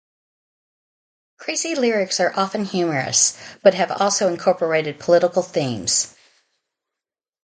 [1.37, 6.15] Crazy's lyrics are often humorous, but have also incorporated political themes.